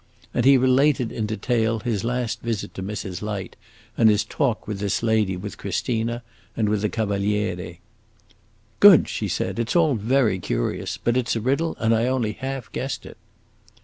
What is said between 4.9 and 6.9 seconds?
lady, with Christina, and with the